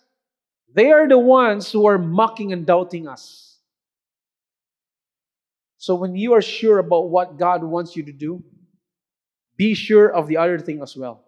[0.74, 3.58] they are the ones who are mocking and doubting us.
[5.78, 8.42] So when you are sure about what God wants you to do,
[9.56, 11.24] be sure of the other thing as well.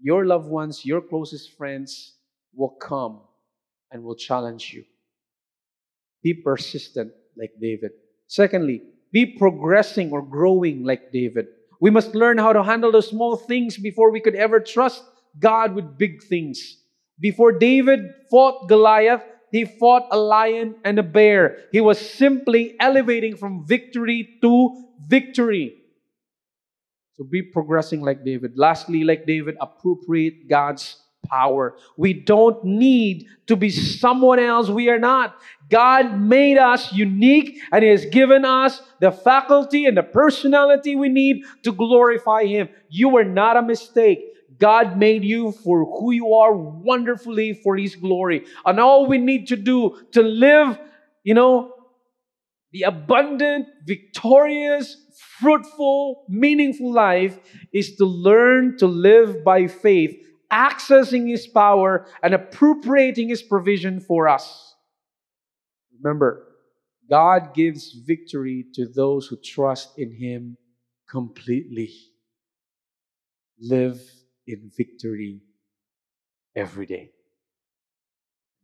[0.00, 2.14] Your loved ones, your closest friends
[2.54, 3.20] will come
[3.90, 4.84] and will challenge you.
[6.22, 7.92] Be persistent like David.
[8.26, 8.82] Secondly,
[9.12, 11.46] be progressing or growing like David.
[11.80, 15.02] We must learn how to handle the small things before we could ever trust
[15.38, 16.76] God with big things.
[17.18, 18.00] Before David
[18.30, 21.64] fought Goliath, he fought a lion and a bear.
[21.72, 25.79] He was simply elevating from victory to victory.
[27.20, 28.52] So be progressing like David.
[28.56, 30.96] Lastly, like David, appropriate God's
[31.28, 31.76] power.
[31.98, 35.36] We don't need to be someone else we are not.
[35.68, 41.10] God made us unique and He has given us the faculty and the personality we
[41.10, 42.70] need to glorify Him.
[42.88, 44.20] You are not a mistake.
[44.58, 48.46] God made you for who you are wonderfully for His glory.
[48.64, 50.78] And all we need to do to live,
[51.22, 51.74] you know,
[52.72, 54.96] the abundant, victorious,
[55.40, 57.38] fruitful, meaningful life
[57.72, 60.16] is to learn to live by faith,
[60.52, 64.74] accessing His power and appropriating His provision for us.
[66.00, 66.46] Remember,
[67.08, 70.56] God gives victory to those who trust in Him
[71.08, 71.90] completely.
[73.58, 74.00] Live
[74.46, 75.40] in victory
[76.54, 77.10] every day.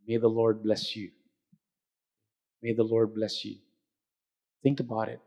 [0.06, 1.10] May the Lord bless you.
[2.62, 3.56] May the Lord bless you.
[4.66, 5.20] Think about it.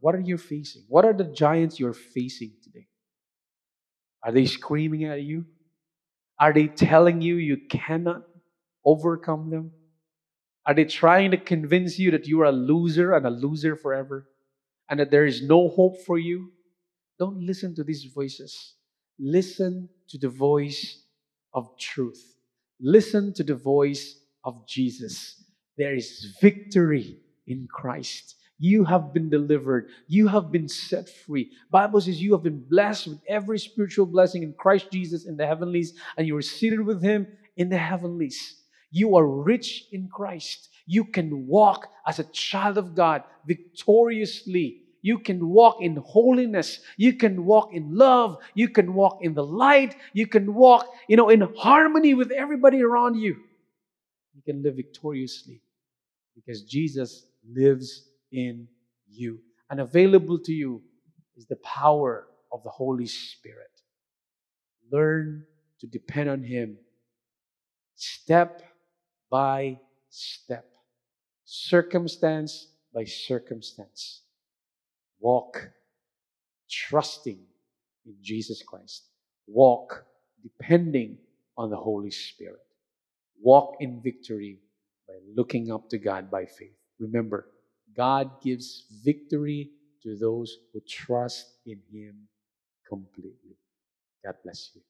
[0.00, 0.84] What are you facing?
[0.88, 2.86] What are the giants you're facing today?
[4.22, 5.44] Are they screaming at you?
[6.40, 8.22] Are they telling you you cannot
[8.82, 9.72] overcome them?
[10.64, 14.26] Are they trying to convince you that you are a loser and a loser forever?
[14.88, 16.50] And that there is no hope for you?
[17.18, 18.72] Don't listen to these voices.
[19.18, 21.02] Listen to the voice
[21.52, 22.36] of truth.
[22.80, 25.43] Listen to the voice of Jesus.
[25.76, 28.36] There is victory in Christ.
[28.58, 29.88] You have been delivered.
[30.06, 31.50] You have been set free.
[31.70, 35.46] Bible says you have been blessed with every spiritual blessing in Christ Jesus in the
[35.46, 38.62] heavenlies, and you are seated with him in the heavenlies.
[38.90, 40.68] You are rich in Christ.
[40.86, 46.80] You can walk as a child of God victoriously you can walk in holiness.
[46.96, 48.38] You can walk in love.
[48.54, 49.96] You can walk in the light.
[50.14, 53.36] You can walk, you know, in harmony with everybody around you.
[54.34, 55.60] You can live victoriously
[56.34, 58.68] because Jesus lives in
[59.08, 59.38] you.
[59.70, 60.82] And available to you
[61.36, 63.70] is the power of the Holy Spirit.
[64.90, 65.44] learn
[65.80, 66.76] to depend on Him
[67.96, 68.62] step
[69.30, 69.78] by
[70.08, 70.66] step,
[71.44, 74.22] circumstance by circumstance.
[75.20, 75.70] Walk
[76.70, 77.38] trusting
[78.06, 79.04] in Jesus Christ.
[79.46, 80.04] Walk
[80.42, 81.18] depending
[81.56, 82.60] on the Holy Spirit.
[83.42, 84.58] Walk in victory
[85.06, 86.76] by looking up to God by faith.
[86.98, 87.46] Remember,
[87.96, 89.70] God gives victory
[90.02, 92.28] to those who trust in Him
[92.88, 93.56] completely.
[94.24, 94.80] God bless you.